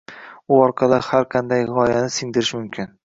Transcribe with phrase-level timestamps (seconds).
[0.53, 2.91] U orqali har qanday g‘oyani singdirish mumkin”